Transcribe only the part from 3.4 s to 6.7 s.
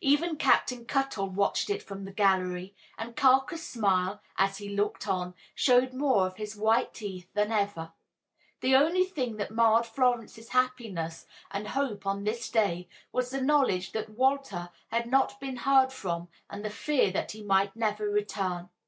smile, as he looked on, showed more of his